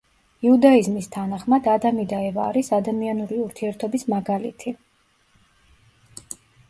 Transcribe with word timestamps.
იუდაიზმის 0.45 1.09
თანახმად 1.15 1.67
ადამი 1.73 2.05
და 2.13 2.21
ევა 2.29 2.45
არის 2.53 2.71
ადამიანური 2.79 3.37
ურთიერთობის 3.43 4.07
მაგალითი. 4.15 4.75